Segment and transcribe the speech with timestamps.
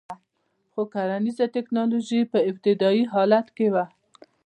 [0.71, 3.85] خو کرنیزه ټکنالوژي په ابتدايي حالت کې وه